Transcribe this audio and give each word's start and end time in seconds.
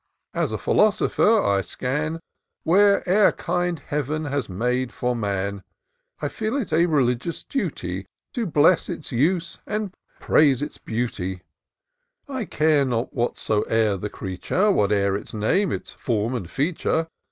As 0.33 0.51
a 0.51 0.57
philosopher, 0.57 1.43
I 1.43 1.61
scan 1.61 2.21
Whate'er 2.63 3.33
kind 3.33 3.77
Heav'n 3.79 4.25
has 4.25 4.49
made 4.49 4.91
for 4.91 5.15
man: 5.15 5.61
I 6.19 6.27
feel 6.27 6.55
it 6.55 6.73
a 6.73 6.87
religious 6.87 7.43
duty 7.43 8.07
To 8.33 8.47
bless 8.47 8.89
its 8.89 9.11
use 9.11 9.59
and 9.67 9.93
praise 10.19 10.63
its 10.63 10.79
beauty: 10.79 11.43
I 12.27 12.45
care 12.45 12.83
not 12.83 13.13
whatsoe'er 13.13 13.95
the 13.95 14.09
creature, 14.09 14.71
Whate'er 14.71 15.15
its 15.15 15.35
name, 15.35 15.71
its 15.71 15.91
form 15.91 16.33
and 16.33 16.49
feature. 16.49 17.05